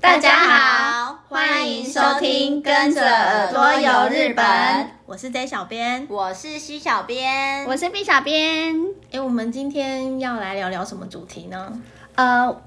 [0.00, 4.44] 大家好，欢迎收听《跟着耳朵游日本》。
[5.04, 8.74] 我是 J 小编，我是 C 小编，我是 B 小编。
[9.12, 11.78] 哎，我们今天要来聊聊什么主题呢？
[12.14, 12.62] 呃，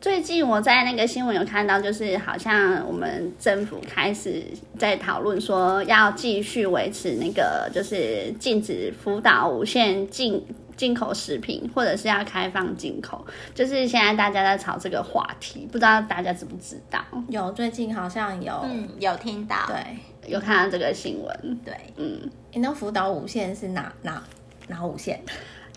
[0.00, 4.44] 最近我在那个新闻有看到，就是好像我们政府开始
[4.76, 10.44] 在讨论说，要继续维持那个，就是禁止福岛无限进。
[10.80, 13.22] 进口食品，或者是要开放进口，
[13.54, 17.04] 就是现在大家在吵这个话题，不知道大家知不知道？
[17.28, 22.18] 有，最近好像有，嗯，有听到，对，有看到这个新闻，对，嗯，
[22.54, 24.22] 你那福岛五县是哪哪
[24.68, 25.22] 哪五县？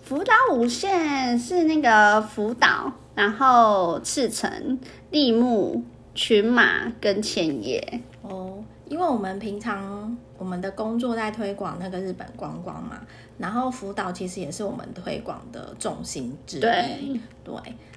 [0.03, 4.80] 福岛五县是那个福岛，然后赤城、
[5.11, 5.83] 立木、
[6.16, 7.99] 群马跟千叶。
[8.22, 13.02] 哦，因为我们平常我们的工作在推广那个日本观光嘛。
[13.39, 17.55] 然后福岛其实也是我们推广的重心之一，对，对。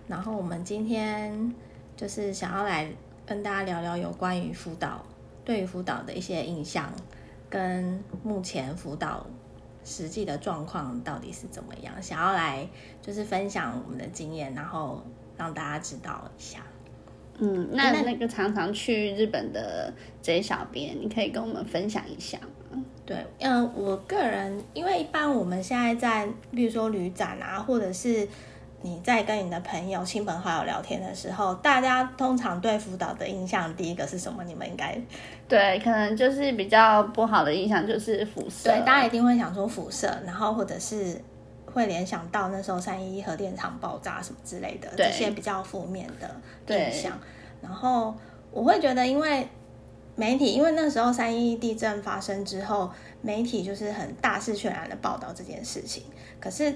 [0.08, 1.54] 然后我们今天
[1.94, 2.90] 就是想要来
[3.26, 5.04] 跟大家聊聊有关于福岛，
[5.44, 6.90] 对于福岛的一些印象，
[7.50, 9.26] 跟目前福岛
[9.84, 12.66] 实际的状况到底是怎么样，想要来
[13.02, 15.02] 就是分享我们的经验，然后
[15.36, 16.60] 让大家知道一下。
[17.38, 19.92] 嗯，那那个常常去日本的
[20.22, 22.82] J 小编，你可以跟我们分享一下吗？
[23.04, 28.26] 对，嗯，我个人，因为一般我们现在在，比如说旅展啊，或者是
[28.82, 34.42] 你在跟你的朋友、亲朋好友聊天的时候，大家通常对福岛的印象，第一个是什么？
[34.44, 34.98] 你们应该
[35.46, 41.20] 对，可能就是比较不好的印象就是辐射，对，大家一定会想说辐射，然后或者是
[41.76, 47.12] 会联想到那时候三一一核电厂爆炸什么之类的这些比较负面的印象。
[47.62, 48.14] 然后
[48.50, 49.46] 我会觉得，因为。
[50.18, 56.04] 媒体因为那时候三一一地震发生之后，媒体就是很大肆渲染的报道这件事情。
[56.40, 56.74] 可是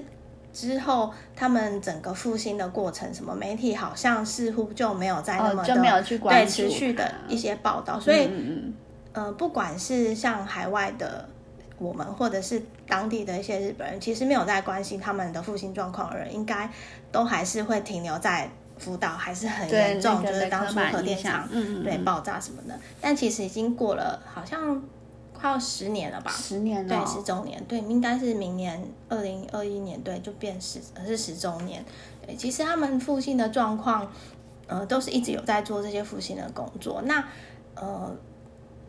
[0.53, 7.99] 之后他们整个复兴的过程，什么媒体好像似乎就没有再那么的、对持续的一些报道。
[7.99, 8.75] 所以，嗯嗯
[9.15, 11.27] 呃，不管是像海外的
[11.81, 16.71] 我们，或者是当地的一些日本人，其实没有在关心他们的复兴状况的人，应该
[17.11, 18.49] 都还是会停留在。
[18.79, 21.47] 福岛还是很严重，就是当初核电厂
[21.85, 24.83] 对爆炸什么的，但其实已经过了，好像
[25.35, 26.31] 快要十年了吧？
[26.31, 31.85] 十年了，对，十周年，对，应该是明年二零二一年，对，就变十，是十周年。
[32.27, 34.11] 对，其实他们复兴的状况，
[34.67, 37.03] 呃，都是一直有在做这些复兴的工作。
[37.05, 37.23] 那，
[37.75, 38.17] 呃。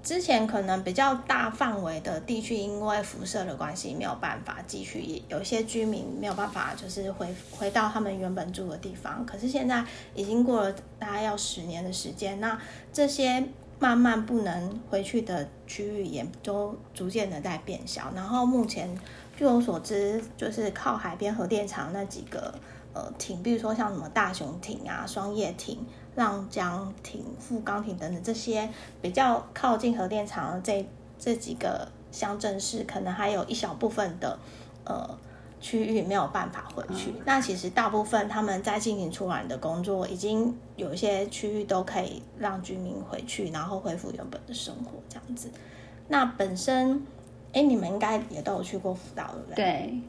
[0.04, 9.24] 之前可能比较大范围的地区，因为辐射的关系，没有办法继续，有些居民没有办法，就是回回到他们原本住的地方。
[9.26, 9.86] 可是现在
[10.16, 12.60] 已经过了大概要十年的时间，那
[12.92, 13.48] 这些
[13.78, 18.12] 慢慢不能回去的区域，也都逐渐的在变小。
[18.16, 18.90] 然后目前
[19.38, 22.54] 据我所知，就是靠海边核电厂那几个
[22.94, 25.78] 呃艇，比如说像什么大熊町啊、双叶町。
[26.16, 28.68] 浪江亭、富冈亭等等这些
[29.02, 30.86] 比较靠近核电厂的这
[31.18, 34.38] 这几个乡镇市，可能还有一小部分的
[34.84, 35.10] 呃
[35.62, 37.12] 区域没有办法回去。
[37.12, 45.50] 嗯、那其实大部分他们在进行出来的工作，已经有一些区域都可以让居民回去，然后恢复原本的生活这样子。
[46.10, 47.06] 那本身，
[47.54, 49.56] 哎，你们应该也都有去过福岛，对不对？
[49.56, 50.02] 对。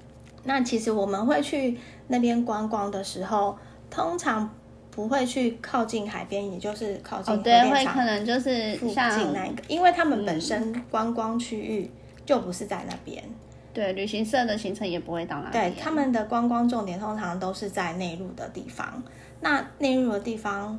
[0.42, 3.56] 那其实我们会去那边观光的时候，
[3.88, 4.50] 通常。
[4.94, 11.90] 不会去靠近海边，也就是靠近对，会可能就是附近那个，因为他们本身观光区域
[12.26, 13.24] 就不是在那边。
[13.72, 15.72] 对，旅行社的行程也不会到那边。
[15.72, 19.02] 对，他们的观光重点通常都是在内陆的地方。
[19.40, 20.78] 那内陆的地方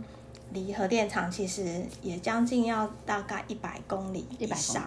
[0.52, 4.84] 离核电厂其实也将近要大概一百公里以上。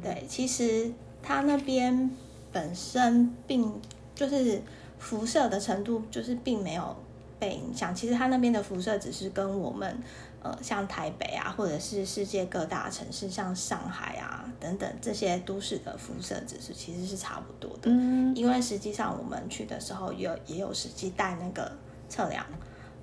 [0.00, 0.88] 对，其实
[1.20, 2.08] 它那边
[2.52, 3.72] 本身并
[4.14, 4.62] 就是
[5.00, 6.96] 辐射的程度，就是并没有。
[7.42, 10.00] 被影响，其实它那边的辐射只是跟我们，
[10.40, 17.90] 呃，像台北啊，或者是世界各大城市，像上海啊等等这些都市的辐射指数其实是差不多的。
[17.90, 21.72] 嗯，因为实际上我们去的时候有也有实际带那个
[22.08, 22.46] 测量，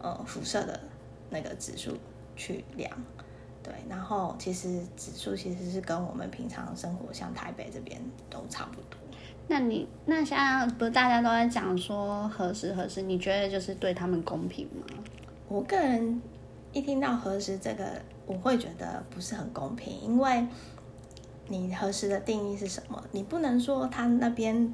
[0.02, 0.80] 呃，辐射的
[1.30, 1.98] 那个指数
[2.38, 2.90] 去量，
[3.62, 8.98] 对，然后其实指数其实是跟我们平常生活像台北这边都差不多。
[9.52, 14.86] 那你那现在不是大家都在讲说核食核食，你觉得就是对他们公平吗？
[15.48, 16.22] 我个人
[16.72, 17.84] 一听到核食这个，
[18.28, 20.46] 我会觉得不是很公平，因为
[21.48, 23.04] 你核食的定义是什么？
[23.12, 24.72] 你不能说他那边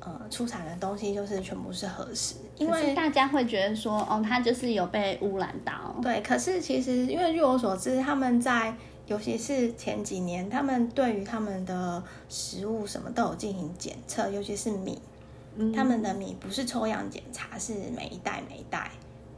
[0.00, 5.96] 呃出产的东西就是全部是核实，因为大家会觉得说哦，他就是有被污染到。
[6.02, 8.74] 对，可是其实因为据我所知，他们在。
[9.08, 15.00] 尤其是前几年，他们对于他们的食物什么都有进行检测，尤其是米，
[15.56, 18.90] 嗯、他们的米不是抽样检查，是每一袋每一袋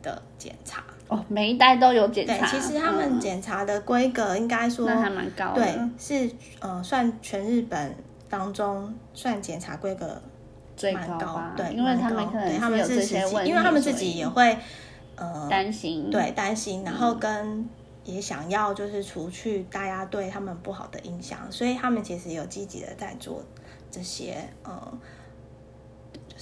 [0.03, 0.83] 的检查。
[1.09, 2.35] 哦，每一代都有检查。
[2.35, 7.95] 对，其实他们检查的规格应该说、嗯、还蛮高的，对，是呃算全日本
[8.29, 10.21] 当中算检查规格
[10.77, 11.53] 最高吧？
[11.57, 14.57] 对，因为他们可能他们有这些问题，因为他们自己也会
[15.17, 17.69] 呃担心，对担心，然后跟
[18.05, 23.43] 也想要就是除去大家对他们不好的印象，所以他们其实有积极的在做
[23.91, 24.99] 这些呃。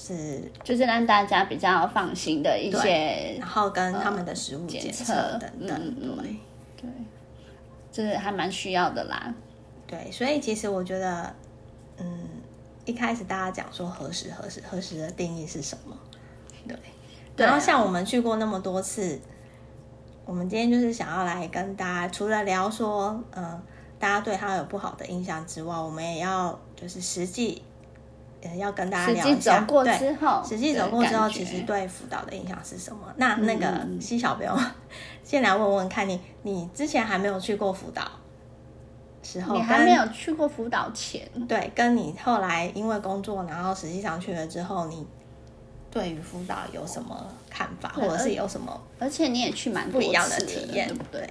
[0.01, 6.37] 是，就是让大家比较放心的一些，然后跟他们的食物检测等等，对
[6.81, 6.91] 对，
[7.91, 9.35] 这是还蛮需要的啦。
[9.89, 11.35] 对，所以其实我觉得，
[11.97, 12.29] 嗯，
[12.85, 15.99] 一开始大家讲说核实核实核实的定义是什么？
[16.69, 16.77] 对，
[17.45, 19.19] 然后像我们去过那么多次，
[20.29, 23.63] 我们今天就是想要来跟大家，除了聊说，嗯、呃，
[23.99, 27.63] 大家对他有不好的印象之外，我们也要就是实际。
[28.57, 33.13] 要跟大家聊一下，走过之后，实际走过之后，其实对辅导的印象是什么？
[33.17, 33.67] 那那个
[33.99, 34.55] 西小朋友，
[35.25, 38.03] 先来问问看你，你之前还没有去过辅导
[39.23, 45.05] 时候，你还没有去过辅导前，对，跟你后来因为工作，然后实际上去了之后，你
[45.99, 48.81] 对于辅导有什么看法，或者是有什么？
[49.01, 51.29] 而且你也去蛮不一样的体验，对不对？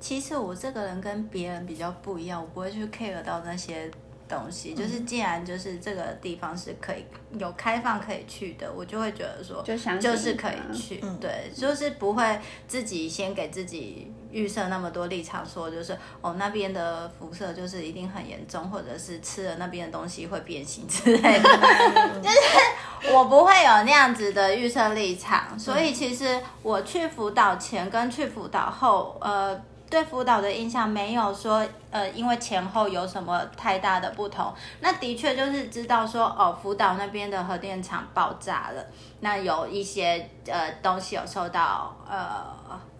[0.00, 3.88] 其实我这个人跟别人比较不一样，我不会去 care 到那些。
[4.34, 7.04] 东西就是，既然就是这个地方是可以
[7.38, 21.48] 有开放可以去的，我就会觉得说，就就是可以去，嗯、对，就是不会自己先给自己预设那么多立场，说就是哦那边的辐射就是一定很严重，或者是吃了那边的东西会变形之类的，
[22.22, 29.60] 就是我不会有那样子的预设立场，所以其实我去辅导前跟去辅导后，呃。
[29.92, 34.50] 对辅导的印象没有说，呃，因为前后有什么太大的不同。
[34.80, 38.82] 那的确就是知道说，哦，福岛那边的核电厂爆炸了，
[39.20, 42.42] 那有一些呃东西有受到呃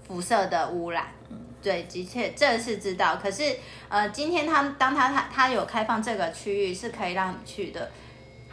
[0.06, 1.06] 辐射的污染。
[1.62, 3.16] 对，的确这是知道。
[3.16, 3.56] 可是
[3.88, 7.90] 呃，今天他当他他他有开放这个区域是可以让你去的，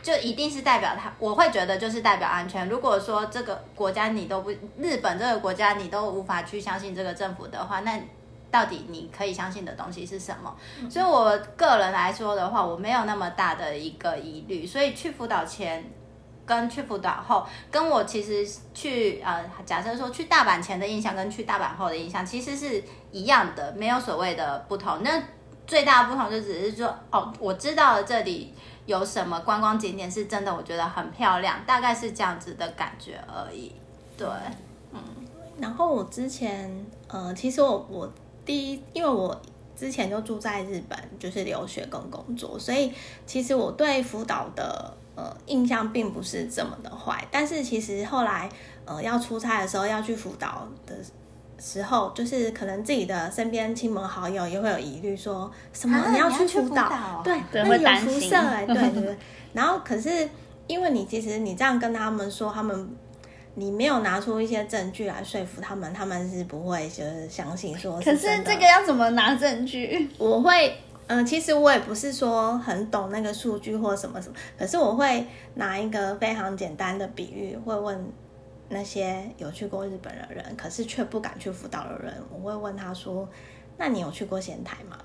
[0.02, 2.70] 就一定是代表他，我会觉得就是代表安全。
[2.70, 8.00] 如果说这个国家你都不，日本这个国家你都无法去相信这个政府的话，那。
[8.52, 10.56] 到底你可以相信的东西是什么？
[10.90, 14.66] 所以我个人来说的话，我没有那么大的一个疑虑。
[14.66, 15.88] 所以去辅导前
[16.46, 18.44] 跟去辅导后，跟我其实
[18.74, 25.04] 去呃，假设说去大阪前的印象跟去大阪后的印象其实是一样的，没有所谓的不同。
[25.04, 25.22] 那
[25.68, 28.52] 最大的不同就只是说，哦，我知道了这里
[28.88, 33.76] 有什么观光景点是真的，我觉得很漂亮，大概是这样子的感觉而已。
[34.18, 34.28] 对，
[34.92, 35.00] 嗯。
[35.60, 38.12] 然后我之前呃，其实我我。
[38.50, 39.40] 第一，因为我
[39.76, 42.92] 之前就住在日本，就是留学跟工作，所以
[43.28, 47.24] 其实我对辅导的呃印象并不是这么的坏。
[47.30, 48.50] 但是其实后来
[48.86, 50.96] 呃要出差的时候要去辅导的
[51.60, 56.82] 时候，就是可能自己的身边亲朋好友也会有疑虑，说什么你要去辅导？
[56.86, 59.18] 啊、对，那有辐射哎，对对 对。
[59.54, 60.28] 然后可是
[60.66, 62.90] 因为你其实你这样跟他们说，他们。
[63.60, 68.10] 你没有拿出一些证据来说服他们，他们是不会就是相信说是。
[68.10, 70.10] 可是这个要怎么拿证据？
[70.18, 70.74] 我会，
[71.08, 78.10] 嗯、呃，其实我也不是说很懂那个数据或什么什么，可是我会拿一个非常简单的比喻，会问
[78.70, 83.28] 那些有去过日本的人，可是却不敢去辅导的人，我会问他说
[83.78, 84.98] ：“那你有去过仙台吗？”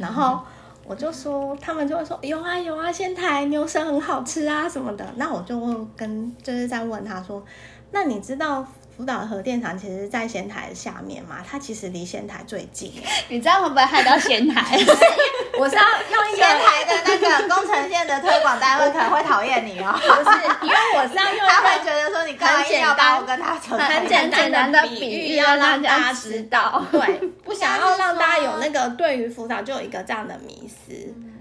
[0.00, 0.40] 然后
[0.86, 7.44] 我就说，他们就会说：“有啊有啊，仙台牛舌很好吃啊什么的。”那我就会跟就是在问他说。
[7.90, 8.66] 那你知道
[8.96, 11.36] 福岛核电厂其实，在仙台下面吗？
[11.48, 12.92] 它其实离仙台最近。
[13.28, 14.76] 你知道会不会害到仙台？
[15.58, 19.92] 我是要用仙台的那个工程线的推广单位可能会讨厌你哦。
[19.92, 26.84] 不是，因为我是要用，他会觉得说你很简单，我跟他很简单的简单的比喻，要让大家知道。
[26.92, 30.92] 对，不想要让大家有那个对于福岛就有一个这样的迷思。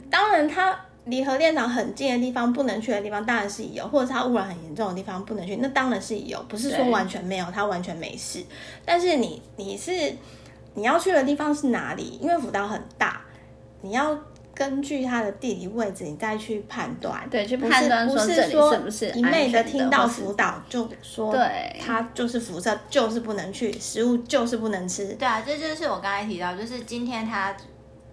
[0.09, 0.75] 当然，他。
[1.07, 8.43] 离核电厂很近的地方不能去的地方当然是有，或者是它污染很严重的地方不能去，那当然是有，不是说完全没有，它完全没事。
[8.85, 9.91] 但是你你是
[10.73, 12.19] 你要去的地方是哪里？
[12.21, 13.21] 因为福岛很大，
[13.81, 14.17] 你要
[14.53, 17.27] 根据它的地理位置，你再去判断。
[17.29, 18.17] 对，去判断不
[18.89, 25.13] 是一昧的听到福岛就说对它就是辐射，就是不能去，食物就是不能吃。
[25.13, 27.55] 对啊，这就是我刚才提到，就是今天它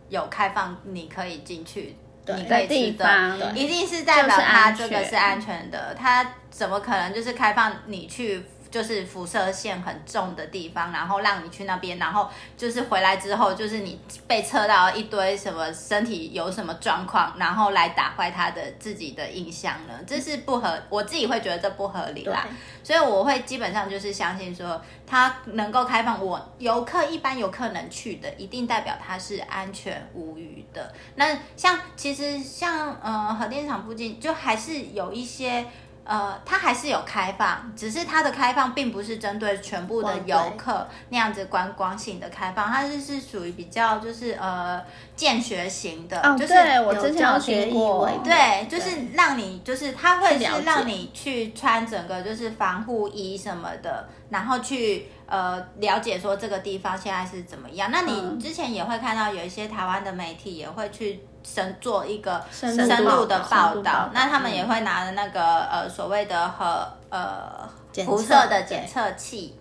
[0.08, 1.96] 有开放，你可以进去。
[2.24, 2.92] 对你可以吃
[3.38, 5.94] 的，一定是代表它这个是安全的。
[5.94, 19.94] 它怎么可能就是开放你去就是辐射线很重的地方，然后让你去那边，然后就是回来之后，就是你被测到一堆什么身体有什么状况，然后来打坏他的自己的印象呢？
[20.04, 22.48] 这是不合，我自己会觉得这不合理啦。
[22.82, 30.92] 所以我会基本上就是相信说，它能够开放我游客一般游客能去的，一定代表它是安全无虞的。
[31.14, 35.64] 那像其实像呃核电厂附近就还是有一些。
[36.04, 44.82] 呃，它还是有开放，只是它的开放并不是针对全部的游客那样子观光性的开放，它是是属于比较就是呃
[45.16, 57.90] 见学型的，哦、就是对我之前有学过，对，就是让你就是它会是让你去穿整个就是防护衣什么的，然后去呃了解说这个地方现在是怎么样。
[57.90, 61.20] 那你之前也会看到有一些台湾的媒体也会去。
[61.44, 62.74] 深做一个深
[63.04, 67.68] 入的报道，那他们也会拿着那个呃所谓的核呃
[68.04, 69.54] 辐射的检测器，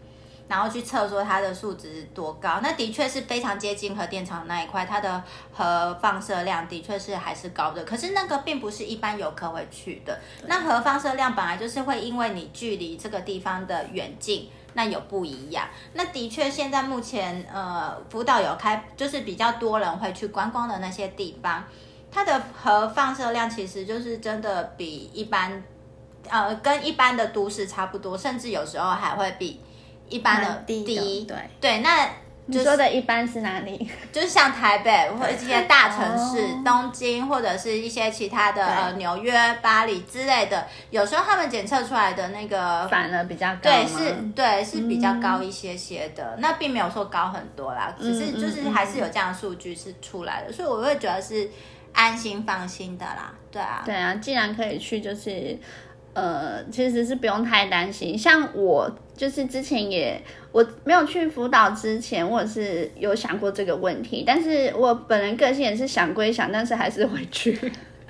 [0.48, 2.60] 然后去测说它的数值多高。
[2.64, 5.22] 那的确是非常接近核电厂那一块，它的
[5.52, 7.84] 核放射量的确是还是高的。
[7.84, 10.18] 可是那个并不是一般游客会去的。
[10.48, 14.50] 那核放射量本来就是会因为你距离这个地方的远近。
[14.74, 21.64] 那有不一样，那的确现在目前呃，福岛有开，就是比较多人会去观光的那些地方，
[22.12, 25.64] 它的核放射量其实就是真的比一般，
[26.30, 29.62] 呃，跟一般的都市差不多，甚至有时候还会比
[30.10, 30.84] 一般的低。
[30.84, 32.10] 低对对，那。
[32.46, 33.90] 你说的一般是哪里？
[34.12, 46.34] 就是像台北或者一些大城市，东京或者是一些其他的呃纽约、巴黎之类的，有时候他们检测出来的那个反而比较高，对，是，对，是比较高一些些的。
[46.36, 51.50] 嗯、那并没有说高很多啦，只是就是还是有这样的数据是出来的，所以我会觉得是
[51.94, 53.34] 安心放心的啦。
[53.50, 55.58] 对啊，对啊，既然可以去，就是。
[56.16, 58.16] 呃，其实是不用太担心。
[58.16, 60.22] 像我就是之前也
[60.54, 64.24] 我没有去福岛之前，我也是有想过这个问题。
[64.26, 67.60] 但是我本人个性也是想归想，但是还是会去。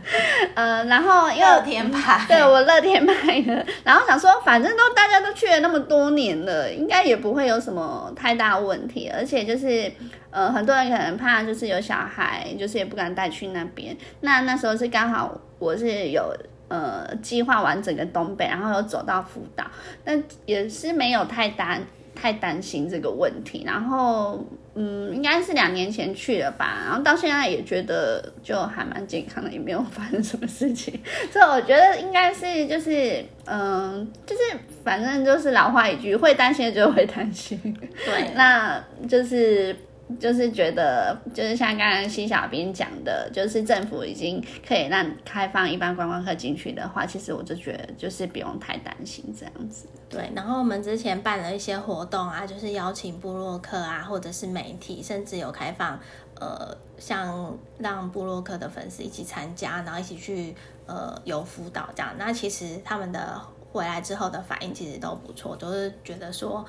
[0.53, 9.09] 呃，然后因为乐天派，对我乐天派的，然后想说，反正都大家都去了那么多年了，应该也不会有什么太大问题。
[9.11, 9.89] 而且就是
[10.29, 13.97] 呃，很多人可能怕就是有小孩，就是也不敢带去那边。
[14.19, 16.35] 那那时候是刚好我是有。
[16.69, 19.63] 呃，计划完整个东北，然后又走到福岛，
[20.03, 21.79] 但也是没有太担
[22.15, 23.63] 太担心这个问题。
[23.65, 30.99] 然后，嗯，应该是两年前去的吧，然后到现在也觉得就还蛮健康的，也没有发生什么事情。
[31.31, 34.41] 所以我觉得应该是就是，嗯、呃，就是
[34.83, 37.59] 反正就是老话一句，会担心的就会担心。
[38.05, 39.75] 对， 那就是。
[40.19, 49.87] 就是觉得，就是像刚刚新小编讲的，就是政府已经可以让开放一般观光客进去的话，其实我就觉得就是不用太担心这样子。
[50.09, 55.99] 对，然后我们之前办了一些活动啊，就是邀请部落客啊，或者是媒体，甚至有开放，
[56.39, 60.55] 呃，像让部落客的粉丝一起参加，然后一起去
[60.85, 62.13] 呃游福岛这样。
[62.17, 63.41] 那其实他们的
[63.71, 66.65] 回来之后的反应其实都不错，就是觉得说。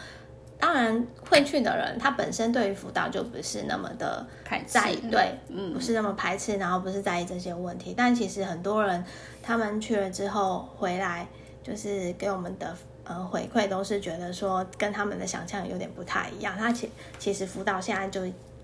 [0.58, 4.26] 当然会去的人，他本身对于辅导就不是那么的
[4.66, 7.92] 在意，对，嗯，不是那么排斥，然后不是在意这些问题。
[7.94, 9.04] 但其实很多人
[9.42, 11.26] 他们去了之后回来，
[11.62, 16.56] 就是给我们的呃回馈都是觉得说跟他们的想象有点不太一样。
[16.56, 18.23] 他其其实辅导现在就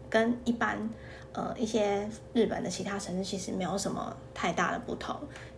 [0.09, 0.88] 跟一般
[1.32, 5.14] 呃一些日本的其他城市其实没有什么太大的不同。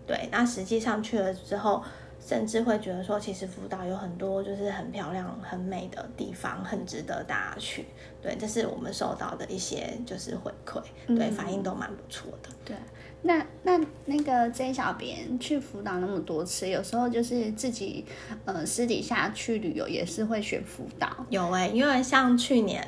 [0.07, 1.85] 对，那实际上去了之后。
[2.25, 7.85] 甚至会觉得说，其实福岛有很多就是很漂亮、很美的地方，很值得大家去。
[8.23, 12.49] 对，这是我们收到的一些就是回馈，对，嗯、反应都蛮不错的。
[12.65, 12.77] 对，
[13.23, 18.07] 那那那个 J 小编去福岛那么多次，有时候就是自己
[18.45, 21.09] 呃私底下去旅游也是会选福岛。
[21.29, 22.87] 有哎、欸，因为像去年，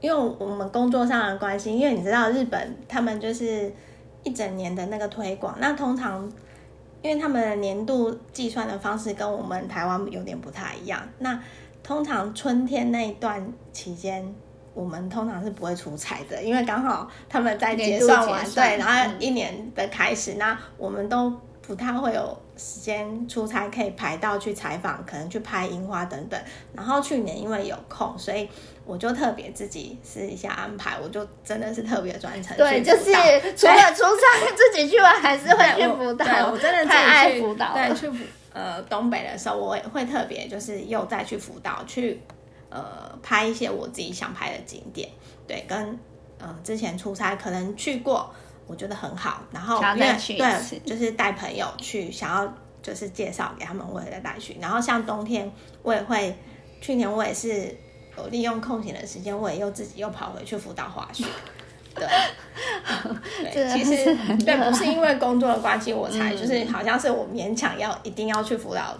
[0.00, 3.70] 因为我们工作上的关系，因为你知道日本他们就是
[4.22, 6.32] 一整年的那个推广，那通常。
[7.04, 11.06] 因为他们的年度计算的方式跟我们台湾有点不太一样。
[11.18, 11.38] 那
[11.82, 14.34] 通常春天那一段期间，
[14.72, 21.30] 我们通常是不会出差的，因为刚好他们在结算完，算对，然后一年的开始，嗯、那我们都
[21.60, 26.40] 不太会有时间出差，可以排到去采访，可能去拍樱花等等。
[26.74, 28.48] 然后去年因为有空，所以。
[28.86, 32.54] 我就特别自己试一下安排，我就真的是特别专程。
[32.54, 33.04] 对，就是
[33.56, 36.26] 除了出差自己去玩，还是会去福岛。
[36.52, 37.72] 我真的太爱福岛。
[37.72, 38.10] 对，去
[38.52, 42.20] 呃东北的时候，我也会特别就是又再去福岛去
[42.68, 45.08] 呃拍一些我自己想拍的景点。
[45.46, 45.98] 对，跟
[46.38, 48.30] 呃之前出差可能去过，
[48.66, 49.42] 我觉得很好。
[49.52, 54.56] 然后因为对，就是带朋友去，想要就是介绍给他们，我也再带去。
[54.60, 55.50] 然后像冬天，
[55.82, 56.36] 我也会，
[56.80, 57.76] 去年我也是
[58.16, 61.24] 有利用空闲的时间，我也又自己又跑回去辅导滑雪。
[61.94, 62.08] 对，
[63.52, 64.04] 对，其实
[64.44, 68.96] 对，不是因为工作的关系我才，就是好像是我勉强要一定要去辅导。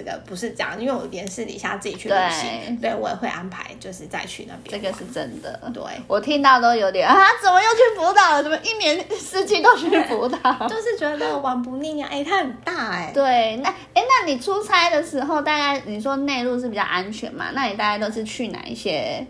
[0.00, 4.80] 这个不是这样，因为我连私底下自己去旅行，对，对我也会安排，就是再去那边。
[4.80, 8.42] 这个是真的，对我听到都有点啊，怎么又去辅导了？
[8.42, 10.38] 怎么一年四季都去辅导？
[10.68, 12.08] 就是觉得玩不腻啊！
[12.10, 13.10] 哎，它很大哎。
[13.12, 17.50] 对，那哎，那你出差的时候，大概你说内陆是比较安全嘛？
[17.52, 19.22] 那你大概都是去哪一些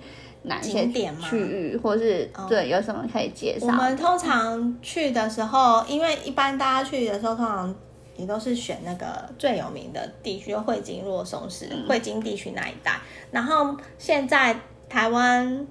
[0.42, 3.66] 哪一些点区域，或是、哦、对有什么可以介绍？
[3.66, 7.74] 我们通常去的时候，因为一般大家去的时候，通常。
[8.20, 13.00] 你都是选那个最有名的地区，汇金、若松市、汇金地区那一带。
[13.30, 14.54] 然后现在
[14.90, 15.66] 台湾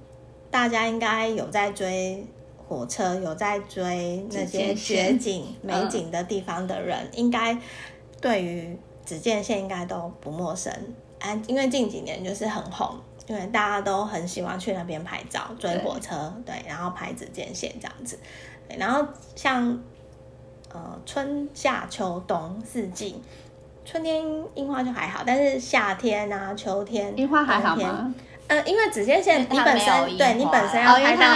[0.50, 2.26] 大家应该有在追
[2.68, 7.56] 火车，有在追那些绝景 美景的地方的人，应该
[8.20, 8.76] 对于
[9.06, 10.74] 紫箭线应该都不陌生。
[11.20, 12.96] 啊，因为近几年就是很红，
[13.28, 18.18] 因为大家都很喜欢去那边拍照、追火车，对，对，然后拍紫箭线这样子。
[18.76, 19.80] 然后像。
[20.74, 23.22] 呃，春夏秋冬四季，
[23.84, 24.24] 春天
[24.54, 28.14] 樱花就还好，但是夏天啊、秋天，樱花还好吗？
[28.48, 31.34] 呃，因为紫箭线你本身对你本身要开到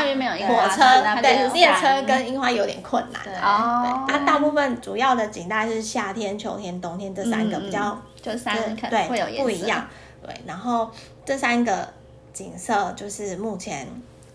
[0.47, 3.41] 火车，对列车跟樱花有点困难。
[3.41, 9.87] 哦，它大部分主要的景大概是夏天、秋天、冬天这三个比较，就三个对会有不一样。
[10.23, 10.89] 对，然后
[11.23, 11.87] 这三个
[12.33, 13.87] 景色就是目前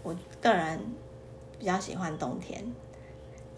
[0.05, 0.81] 我个人
[1.59, 2.65] 比较喜欢冬天。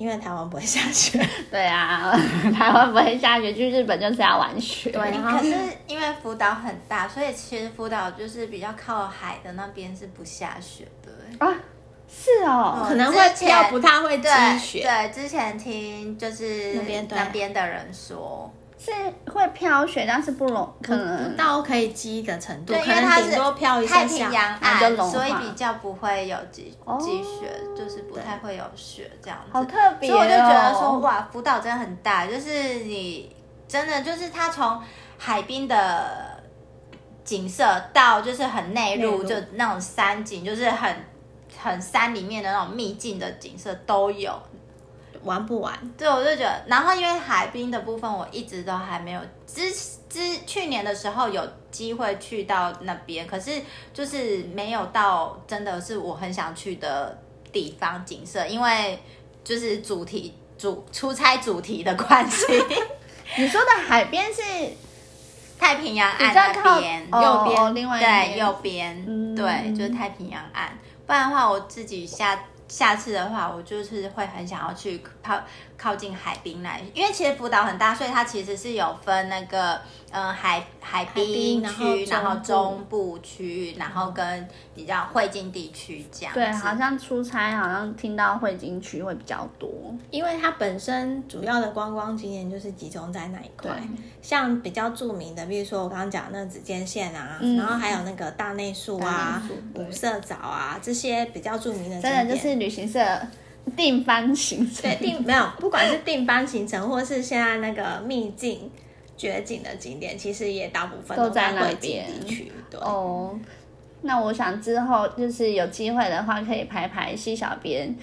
[0.00, 1.20] 因为台湾不会下雪，
[1.52, 2.10] 对啊，
[2.56, 4.90] 台湾不会下雪，去日本就是要玩雪。
[4.90, 5.54] 对，可是
[5.86, 11.46] 因为福岛很大，所以其实福岛就是比较靠海的那边是不下雪的。
[11.46, 11.54] 啊，
[12.08, 14.28] 是哦，可能会飘，不太会积
[14.58, 14.80] 雪。
[14.82, 18.50] 对，之前听就是那边那边的人说。
[18.82, 18.90] 是
[19.30, 22.72] 会飘雪，但是不融，可能到可以积的程度。
[22.72, 23.32] 对，因为它是
[23.86, 29.50] 太平洋岸，所以比较不会有积积雪，就是不太会有雪这样子。
[29.52, 30.16] 好特别哦！
[30.16, 33.30] 所以我就觉得说，哇，福岛真的很大，就是你
[33.68, 34.80] 真的就是它从
[35.18, 36.40] 海滨的
[37.22, 40.96] 景色到就是很内陆，就那种山景，就是很
[41.62, 44.32] 很山里面的那种秘境的景色都有。
[45.24, 45.78] 玩不完？
[45.98, 49.20] 对，我就觉得，然后因为海滨的部分，我一直都还没有。
[49.46, 49.70] 之
[50.08, 53.60] 之去年的时候有机会去到那边，可是
[53.92, 57.18] 就是没有到，真的是我很想去的
[57.52, 58.98] 地方景色，因为
[59.44, 62.46] 就是主题主出差主题的关系。
[63.36, 64.40] 你说的海边是
[65.58, 70.78] 太平洋岸那边，右边，另外对右边，嗯、对，就是太平洋岸。
[71.06, 72.44] 不然的话，我自己下。
[72.70, 75.36] 下次的话，我就是会很想要去泡
[75.80, 79.80] 靠近海滨来，因为其实福岛很大，所以它其实是有分那个。
[80.12, 86.34] 嗯，海海滨区，然后中部区域，然后跟比较汇金地区这样。
[86.34, 89.70] 对，好像出差，好像听到汇金区会比较多，
[90.10, 93.70] 因为它本身主要的观光景点就是集中在那一块。
[93.70, 93.88] 对
[94.20, 99.40] 像比较著名的，比如说我刚刚讲那紫箭线啊，嗯、然后还有那个大内树啊、
[99.74, 102.98] 五色藻啊这些比较著名的景点，真的就是旅行社
[103.76, 104.82] 定番行程。
[104.82, 108.70] 对，定没有，不管是定番行程，或是现在那个秘境。
[109.20, 112.50] 绝景的景点其实也大部分都在那边地区。
[112.70, 113.38] 对哦，
[114.00, 117.94] 那我想之后就是有机会的话，可以排排西小边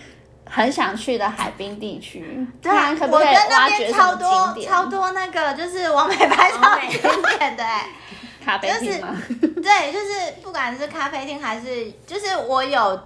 [0.45, 2.47] 很想去的海滨地区。
[2.61, 7.01] 对，可不可以挖掘超多超多那个就是网美拍照景
[7.39, 7.63] 点的
[8.45, 9.19] 咖啡厅吗？
[9.39, 13.01] 对，就是不管是咖啡厅还是，就是我有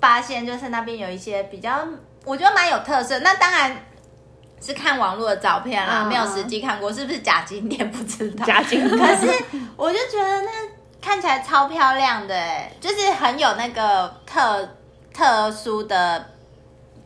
[0.00, 1.86] 发现，就是那边有一些比较
[2.24, 3.18] 我觉得蛮有特色。
[3.20, 3.76] 那当然。
[4.58, 8.44] 是看网络的照片啦，没有实际看过，是不是假景点不知道。
[8.46, 9.44] 假景点， 可是
[9.76, 10.50] 我就觉得那
[10.98, 12.34] 看起来超漂亮的，
[12.80, 14.66] 就是很有那个特
[15.12, 16.30] 特殊的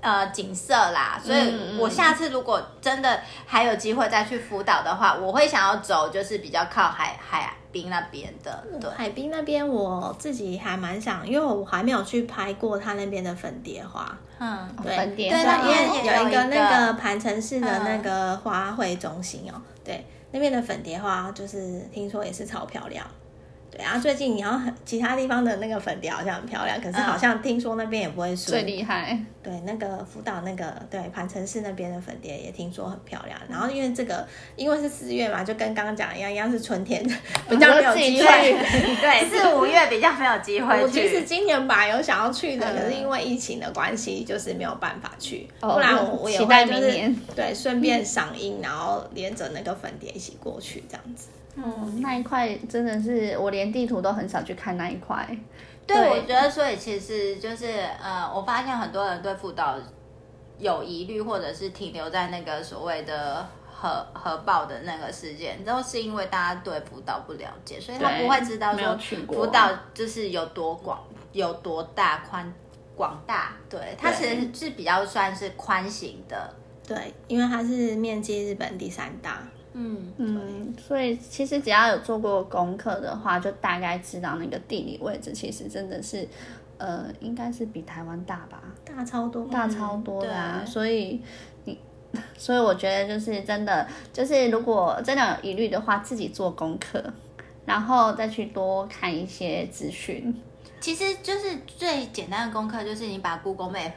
[0.01, 1.21] 呃景色啦。
[1.23, 8.65] 所以我下次如果真的还有机会再去福岛的话，我会想要走就是比较靠海海滨那边的。
[8.81, 14.17] 对，海滨那边我自己还蛮想，因为我还没有去拍过他那边的粉蝶花。
[14.39, 23.07] 嗯，对，粉蝶对，因为有一个那个盘城市的那个花卉中心哦，嗯、对，那边的粉蝶花就是听说也是超漂亮，
[23.71, 28.51] 对啊，最近你要很其他地方的那个粉蝶好像很漂亮，可是好像听说那边也不会输。
[28.51, 29.17] 最厉害。
[29.43, 33.41] 对，那个福岛那个对盘城市那边的粉蝶也听说很漂亮。
[33.49, 37.03] 然后因为这个，因为是四月嘛，就跟刚刚讲一样，一样是春天，
[37.49, 38.53] 比较没有机会。
[39.01, 40.83] 对，是五月比较没有机会。
[40.83, 45.49] 我其实今年吧有想要去的，可是因为疫情的关系，就是没有办法去。
[45.61, 51.29] 不然我我也会就是对顺便赏樱，然后连着那个粉蝶一起过去这样子。
[51.63, 55.27] 嗯，那一块真的是我连地图都很少去看那一块。
[55.87, 57.67] 对，对我觉得所以其实就是
[58.03, 59.77] 呃，我发现很多人对福岛
[60.59, 68.97] 有疑虑，或者是停留在那个所谓的核核爆的那个事件，都是因为大家对福岛不了解，所以他不会知道说
[69.27, 72.53] 福岛就是有多广、有多大、宽
[72.95, 73.53] 广大。
[73.69, 76.55] 对，它其实是比较算是宽型的。
[76.87, 79.43] 对，因为它是面积日本第三大。
[79.73, 86.27] 嗯嗯，所以其实只要有做过功课的话，就大概知道那个地理位置，其实真的是，
[86.77, 90.65] 呃，应该是比台湾大吧，大超多，大超多的啊。
[90.67, 91.23] 所以
[91.65, 91.79] 你，
[92.37, 97.01] 所以我觉得就是真的，就是如果真的有疑虑的话，自己做功课，
[97.65, 100.35] 然后再去多看一些资讯。
[100.81, 103.93] 其实就是最简单的功课，就是你把 Google Map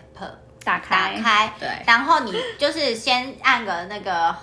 [0.64, 4.36] 打开，打开，对，然后你就是先按个那个。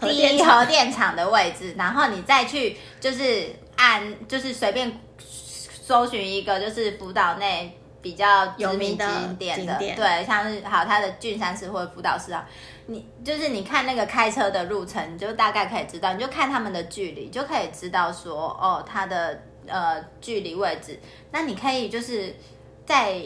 [0.00, 12.48] 第一核电厂的位置，然后你再去就是按就是随便搜寻一个就是福岛内比较知名景点的，的对，像是好它的郡山市或者福岛市啊，
[12.86, 21.00] 你就是你看那个开车的路程，你就大概可以知道，你就看他们的距离，就可以知道说哦它的呃距离位置，
[21.32, 22.36] 那你可以就是
[22.86, 23.20] 再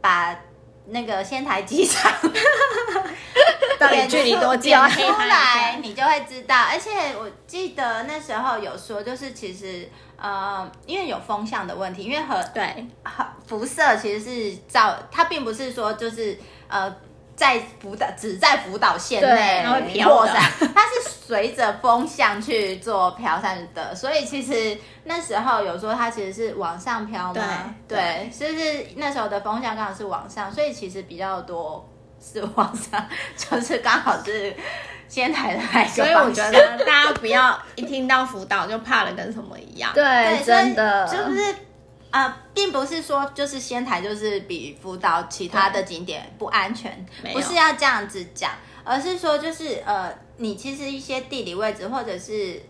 [0.00, 0.40] 把
[0.86, 2.10] 那个仙台机场。
[4.06, 4.74] 距离多近？
[4.74, 6.56] 出来你就会知道。
[6.70, 16.38] 而且我记得那时候有说，就是其实呃，因为有风向的问题，因为和对和辐射其实是照它，并不是说就是
[16.68, 16.94] 呃
[17.36, 23.94] 在福岛只在福岛县内它会飘散，它是随着风向去做飘散的。
[23.94, 31.88] 所以其实那时候有说它其实是往上飘嘛，对，就对是那时候的风向刚好是往上，所以其实比较多。
[32.32, 33.06] 是往上，
[33.36, 34.54] 就是刚好是
[35.06, 39.92] 仙台的那个，所以我觉得大家不要一听到福岛就怕了，跟什么一样。
[39.92, 40.02] 对，
[40.38, 41.54] 对真的，就是
[42.10, 52.60] 呃，并不是说就是仙台就是比福岛其他的景点不安全，不是要这样子讲，而是说就是呃，你其实一些地理位置或者是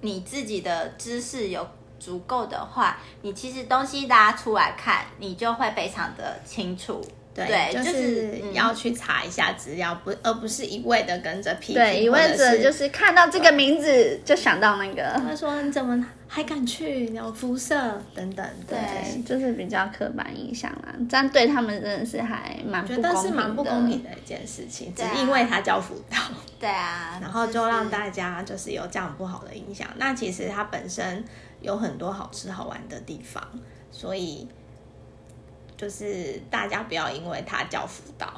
[0.00, 1.68] 你自己的知识有
[2.00, 7.04] 足够的话，你其实东西拉出来看，你就会非常的清楚。
[7.34, 11.76] 对，对就是要去查一下资料，不、嗯，而不是一味的跟着批评。
[11.76, 15.02] 对，一味着就是看到这个名字就想到那个。
[15.26, 17.06] 他说：“你怎么还敢去？
[17.06, 17.74] 有辐射
[18.14, 18.46] 等等。
[18.68, 20.94] 对”对，就是比较刻板印象啦。
[21.08, 23.08] 这样对他们真的是还蛮不公平的。
[23.08, 26.18] 觉得是蛮不公平的一件事情，只因为他叫辅导。
[26.60, 29.88] 对啊，然后就让大家就是有这样不好的印象。
[29.96, 31.24] 那其实它本身
[31.62, 33.42] 有很多好吃好玩的地方，
[33.90, 34.46] 所以。
[35.82, 38.32] 就是大家不要因为他叫福岛。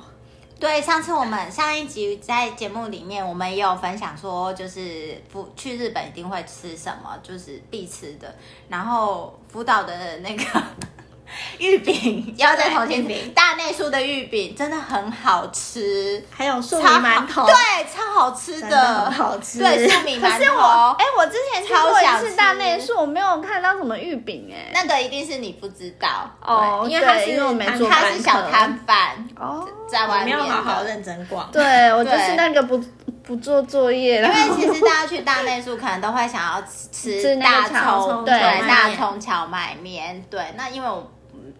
[0.58, 8.34] 对，上次我们上一集在节目里面，我们也有分享说，就是福去日本一定会吃什么，就是必吃的。
[8.70, 10.44] 然后福岛的那个。
[11.58, 19.58] 玉饼要在同心饼，大内宿的玉饼真的很好吃，还有粟米馒头，对，超好吃的，的好吃。
[19.58, 20.28] 对，粟米馒头。
[20.28, 26.30] 可是我，哎、欸，我之前超想吃大内宿，我没有看到什么玉饼，哎，那个一定是你不知道。
[26.40, 31.50] 哦，因为他是因为我没做，他是小摊贩哦，在外面没有好好认真逛。
[31.50, 32.82] 对，我就是那个不
[33.24, 36.88] 不做作业了，因为其实大家去大内宿可能都会想要吃
[37.20, 41.10] 吃大葱，对，大葱荞麦面，对，那因为我。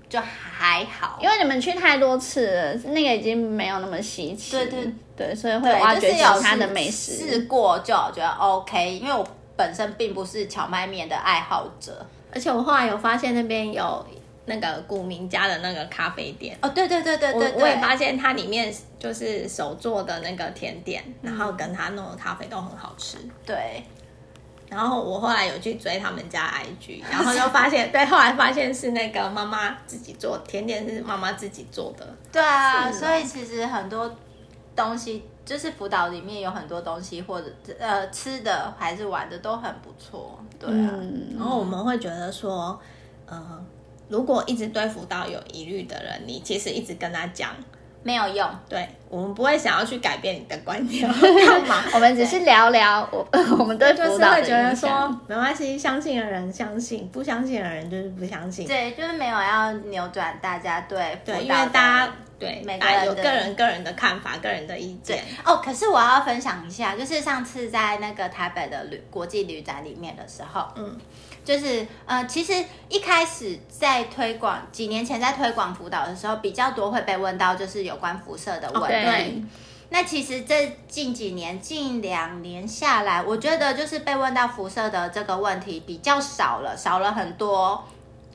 [0.07, 4.53] 就还好，因为你们去太多次了，那个已经没有那么稀奇。
[4.53, 7.15] 对对对，所以会挖掘其他的美食。
[7.17, 14.07] 试、就是、过就觉得 OK，因为我本身并不是荞麦面的爱好者，而且我后来有发现那边有
[14.47, 16.57] 那个古民家的那个咖啡店。
[16.61, 23.19] 哦，对对对对对，我，我也发现它里面就是手做的那个甜点，然后跟他弄的咖啡都很好吃。
[23.47, 23.83] 对。
[24.71, 32.05] 然后我后来有去追他们家 IG，然后就发现，对， 后来发现是那个妈妈自己做甜点，是妈妈自己做的。
[32.33, 34.11] 对啊，所以其实很多
[34.75, 37.47] 东西，就是辅导里面有很多东西，或者
[37.79, 40.37] 呃吃的还是玩的都很不错。
[40.59, 42.77] 对啊，嗯、然后我们会觉得说，
[43.27, 43.65] 呃，
[44.09, 47.51] 如果一直对福岛有疑虑的人，你其实一直跟他讲。
[48.07, 51.09] 没有用，对，我们不会想要去改变你的观点，
[51.47, 51.83] 干嘛？
[51.95, 53.27] 我们只是聊聊，我
[53.59, 58.67] 我们对就是会觉得说没关系，相信的人相信，不相信的人就是不相信。
[58.67, 65.25] 对，就是没有要扭转大家对对，因为大家对每个人有个人个人的看法，个人的意见。
[65.43, 70.95] 哦，可是我要分享一下，就是上次在那个台北的旅国际旅展里面的时候，嗯。
[71.45, 78.97] 就是呃，其实一开始在推广，几年前在推广辅导的时候，比较多会被问到就是有关辐射的问题。
[78.97, 79.45] Okay.
[79.91, 87.85] 那其实这近几年，近两年下来，我觉得就是被问到辐射的这个问题比较少了，少了很多。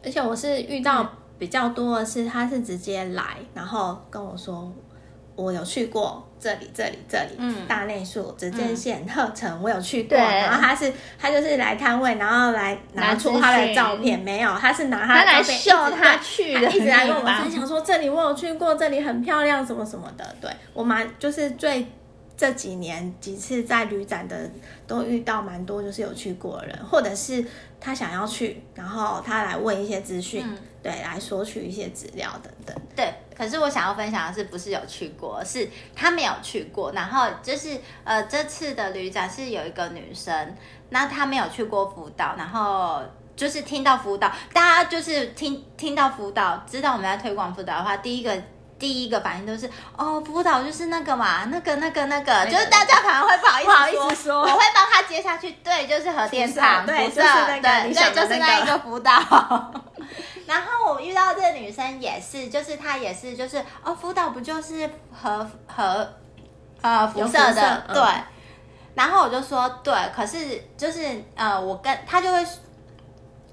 [0.03, 4.71] 而且我是遇到比较多的是，他是直接来，然后跟我说。
[5.35, 10.17] 我有去过这里，这里，这里，嗯，大内宿、直建线、鹤城，我有去过。
[10.17, 20.35] 然后他是，他就是来摊位，然后来拿出他的照片，没有，他是拿他的照片秀他去的，一直来跟我们分享说这里我有去过，这里很漂亮，什么什么的。
[20.39, 21.85] 对，我蛮就是最
[22.37, 24.49] 这几年几次在旅展的
[24.87, 27.43] 都遇到蛮多，就是有去过的人，或者是
[27.79, 30.43] 他想要去，然后他来问一些资讯。
[30.45, 32.73] 嗯对，来索取一些资料等等。
[32.95, 36.91] 对，可是我想要分享的是，不是有去过，是他没有去过。
[36.91, 40.55] 然后就是呃，这次的旅展是有一个女生，
[40.89, 43.01] 那她没有去过辅导，然后
[43.37, 48.37] 就是听到辅导，大家就是听听到辅导，知道我们在推广辅导的话，第一个。
[48.79, 55.51] 第一个反应都是哦，辅导就是那个嘛，那个、那个、那个，就是大家可能会不好意思说，不好意思说，我会帮他接下去。
[55.61, 59.11] 对，就是核电厂，对，就是那个，对，对，就是那一个辅导。
[60.49, 66.11] 然后我遇到这个女生也是，就是她也是，就是哦，辅导不就是和和
[66.81, 67.83] 呃辐射的？
[67.93, 68.03] 对。
[68.95, 72.45] 然后我就说对，可是就是呃，我跟她就会。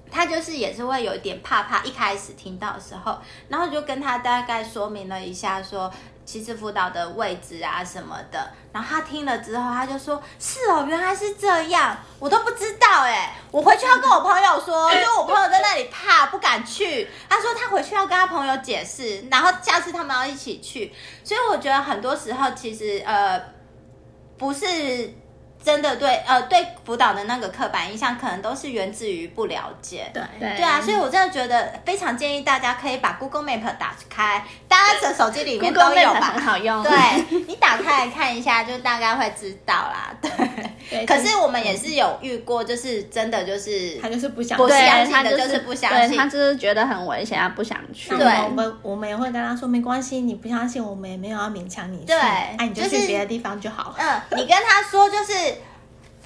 [0.09, 3.17] 他就是也是会有一点怕怕，一开始听到的时候，
[3.49, 5.93] 然后就跟他大概说明了一下说，说
[6.27, 23.41] 其实辅导的位置啊什么的，然后他听了之后，他就说：“是哦，原来是这样，我都不知道哎，我回去要跟我朋友说，就我朋友在那里怕不敢去，他说他回去要跟他朋友解释，然后下次他们要一起去，所以我觉得很多时候其实呃
[24.37, 25.13] 不是。”
[25.63, 30.09] 真的对，呃，对辅导的那个刻板印象，可能都是源自于不了解。
[30.13, 36.81] 对对啊，所以我真的觉得非常建议大家可以把 Google Map 打开，大家的手机里面都有吧，很好用。
[36.83, 36.93] 对，
[37.47, 40.13] 你打开来看一下，就大概会知道啦。
[40.21, 40.31] 对。
[40.89, 48.15] 对可是我们也是有遇过，就是真的就是他就是不想，不相信的，就是不相信，他就是觉得很危险，他不想去。
[48.15, 52.05] 对，我们我们也会跟他说没关系，你不相信，我们也没有要勉强你去。
[52.05, 53.95] 对，哎，你就去别的地方就好了。
[53.97, 55.46] 嗯，你跟他说就是。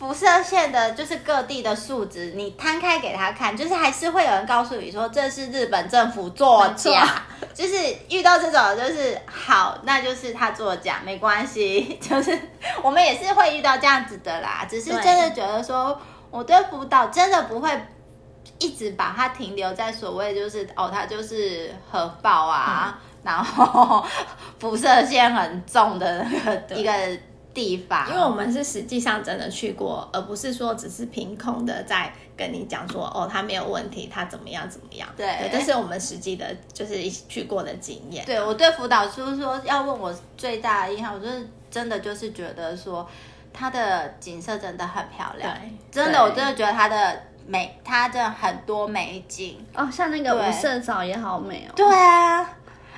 [0.01, 7.21] 辐射线的，就是各地的数值，你摊开给他看，就是还是会有人告诉你说这是日本政府作假，
[7.53, 7.75] 就是
[8.09, 12.35] 遇到这种就是好，那就是他作假，没关系， 就是
[12.81, 15.95] 我们也是会遇到这样子的啦，只是真的觉得说，
[16.31, 17.69] 我对辅导真的不会
[18.57, 24.03] 一直把它停留在所谓就是哦，它就是核爆啊，嗯、然后
[24.57, 26.91] 辐射线很重的那个一个。
[27.53, 35.07] 地方，因为我们是实际上真的去过，而不是说只是凭空的在跟你讲说哦，他没有问题，他怎么样怎么样。
[35.17, 38.25] 对，这是我们实际的，就是去过的经验。
[38.25, 43.07] 对，我对辅导书说要问我最大的印象，我就是真的就是觉得说
[43.53, 45.53] 它的景色真的很漂亮。
[45.53, 51.73] 对，真的，我真的觉得它的美，它的很多美景哦，像那个无色藻也好美哦。
[51.75, 52.49] 对啊。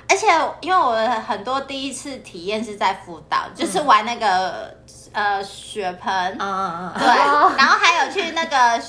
[0.08, 0.26] 而且，
[0.60, 0.94] 因为我
[1.26, 4.74] 很多第一次体验是在辅导，嗯、就是玩那个
[5.12, 7.06] 呃雪盆，嗯嗯嗯，对，
[7.56, 8.80] 然后还有去那个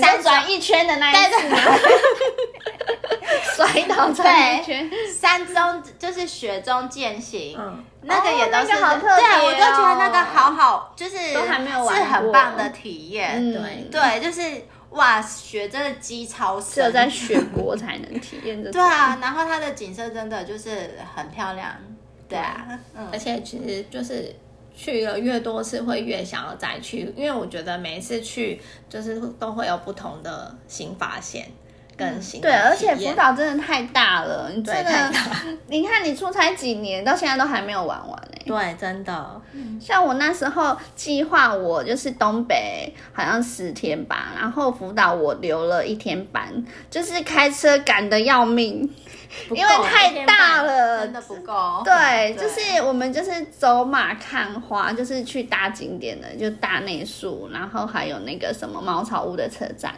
[0.00, 1.48] 山转一圈的那一次，
[3.56, 14.66] 摔倒转一圈，山中就是雪中践行，嗯，那个也都是，哦那个好特别哦、对，我就觉得那个好好，就是都还没有玩过，是很棒的体验，嗯、对对，就是。
[14.94, 18.72] 哇，雪真的积超深，只有在雪国才能体验的。
[18.72, 21.74] 对啊，然后它的景色真的就是很漂亮。
[22.28, 24.34] 对啊，嗯，而且其实就是
[24.74, 31.46] 去了越多次，会越想要再去，因为我觉得每一次去就是都会有不同的新发现。
[31.96, 35.12] 更新对，而且福岛真的太大了，你真的，
[35.68, 38.42] 你看你出差几年，到现在都还没有玩完哎。
[38.46, 39.40] 对，真的。
[39.80, 46.46] 像我那时候计划，我就是东北好像十天吧，然后福岛我留了一天班，
[46.90, 48.88] 就是开车赶的要命，
[49.50, 51.82] 因为太大了，真的不够。
[51.84, 59.94] 对，就是我们就是走马看花，就是去搭景点的，就大内宿，然后还有那个什么茅草屋的车站。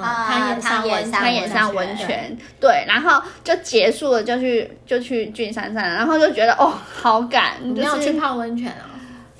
[0.00, 8.87] 啊，汤岩上汤岩上温泉，对，然后就结束了，就去就去俊山上，然后就觉得哦，好赶，你没有去泡温泉啊？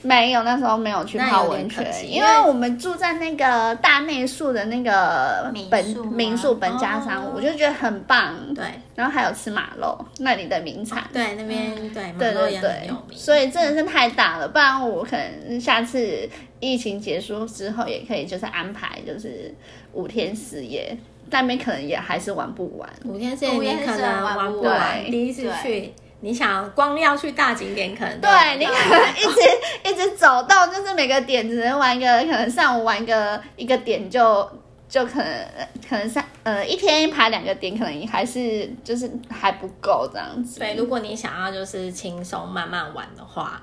[0.02, 8.36] 没有，那时候没有去泡温泉，因为我们住在那个大内宿的那个本民宿，民宿本家山，我就觉得很棒。
[8.54, 11.02] 对，然后还有吃马肉，那里的名产。
[11.12, 13.18] 对，那边对马肉也很有名。
[13.18, 16.28] 所以真的是太大了，不然我可能下次
[16.60, 19.52] 疫情结束之后也可以就是安排就是
[19.94, 20.96] 五天四夜，
[21.30, 22.88] 那边可能也还是玩不完。
[23.04, 25.92] 五天四夜你可能玩不完，第一次去。
[26.20, 29.40] 你想光要去大景点，可能对你可能一直
[29.90, 34.50] 一直走到，就是每个点只能玩一个，可能上午玩一个一个点就
[34.88, 35.46] 就可能
[35.88, 40.58] 可能上呃一天排两个点，可能还是就是还不够这样子。
[40.58, 43.62] 对，如果你想要就是轻松慢慢玩的话，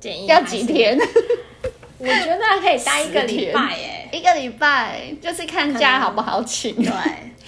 [0.00, 0.98] 建议要几天？
[1.98, 6.74] 我觉得可以待一个礼拜，哎，一个礼拜就是看假好不好请。
[6.76, 6.92] 对。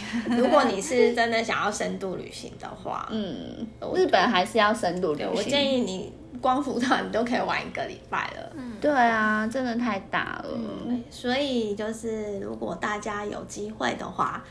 [0.30, 5.30] 如果你是真的想要深度旅行的话，嗯，日本还是要深度旅行。
[5.34, 8.52] 我建议你光福岛你都可以玩一个礼拜了。
[8.54, 10.48] 嗯，对啊，真的太大了。
[10.86, 14.42] 嗯，所以就是如果大家有机会的话，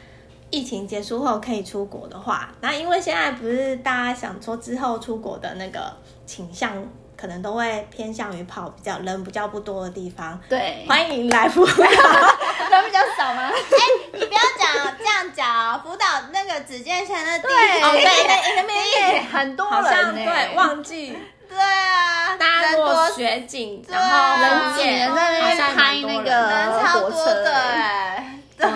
[0.51, 5.91] 疫情结束后可以出国的话，那因为现在不是大家想说之后出国的那个
[6.27, 6.71] 倾向。
[7.17, 10.39] 可能都会偏向于跑比较人比较不多的地方。
[10.47, 13.49] 对，欢迎来福岛， 人比较少吗？
[13.51, 13.79] 哎，
[14.13, 21.17] 你不要讲这样讲，福岛那个只见线那地，对，哦对，那那边很多人呢，对，忘记，
[21.49, 28.16] 对啊，大家多雪景，然后人挤人在那边拍那个人超多的。
[28.57, 28.67] 对，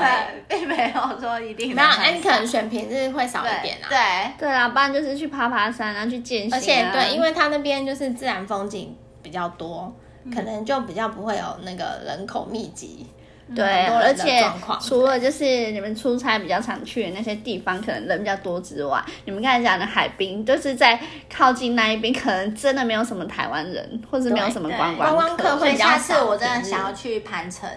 [0.48, 3.90] 并没有说一定没有，哎，你可能选平日会少一点啊。
[3.90, 6.54] 对对啊，不然就是去爬爬山啊，去健行。
[6.54, 9.92] 而且对，因为它那边就是自然风景比较多，
[10.34, 13.08] 可能就比较不会有那个人口密集。
[13.54, 14.42] 对，而且
[14.80, 20.98] 除了就是你们出差比较常去的那些地方，可能人比较多之外，你们刚才讲的海滨就是在
[21.30, 25.58] 靠近那一边，可能真的没有什么台湾人，或者没有什么观光观光客。
[25.58, 27.68] 所以下次我真的想要去盘城，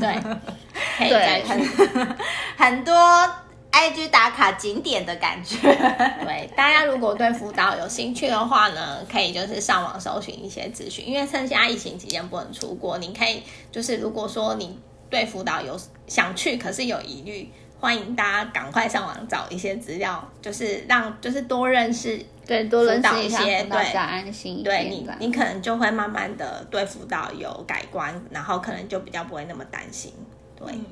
[0.00, 0.20] 对，
[0.98, 2.16] 对，很
[2.56, 2.94] 很多
[3.70, 5.56] IG 打卡景点的感觉。
[5.60, 14.78] 对，大家如果对福岛有兴趣的话呢，可以就是上网搜寻一些资讯，因为趁现在疫情期间不能出国，你可以就是如果说你。
[15.12, 17.46] 对福岛有想去，可是有疑虑，
[17.78, 24.62] 欢迎大家赶快上网找一些资料，就是让就是多认识，对，多认识一些，对，安心。
[24.62, 30.10] 对你，你可能就会慢慢的对福岛有改观，然后可能就比较不会那么担心。
[30.66, 30.74] 对。
[30.74, 30.86] 嗯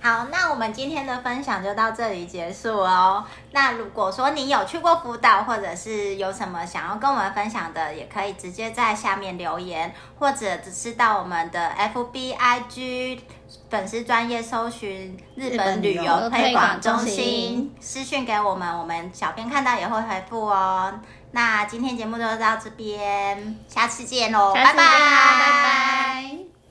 [0.00, 3.24] 好，那我们今天的分享就到这里结束哦。
[3.50, 13.18] 那如果说你有去过辅导，或者是有什么想要跟我们分享的，也可以直接在下面留言，或者只是到我们的 FB IG
[13.68, 20.94] 粉丝专业搜寻日本旅游推广中心私讯给我们，我们小编看到也会回复哦。
[21.32, 26.57] 那今天节目就到这边，下次见喽，拜拜。